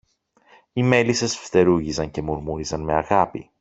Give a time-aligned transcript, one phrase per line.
[0.73, 3.49] Οι μέλισσες φτερούγιζαν και μουρμούριζαν με αγάπη